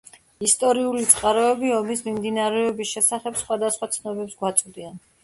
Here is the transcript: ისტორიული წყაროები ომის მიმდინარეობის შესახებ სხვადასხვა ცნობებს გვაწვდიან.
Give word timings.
ისტორიული 0.45 1.01
წყაროები 1.11 1.69
ომის 1.79 2.01
მიმდინარეობის 2.07 2.95
შესახებ 2.97 3.39
სხვადასხვა 3.43 3.91
ცნობებს 3.97 4.35
გვაწვდიან. 4.41 4.99